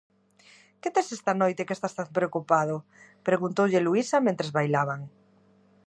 -Que 0.79 0.89
tes 0.95 1.07
esta 1.17 1.33
noite 1.41 1.65
que 1.67 1.75
estás 1.77 1.95
tan 1.99 2.07
preocupado? 2.17 2.75
-preguntoulle 3.23 3.79
Luísa 3.85 4.17
mentres 4.27 4.53
bailaban. 4.57 5.01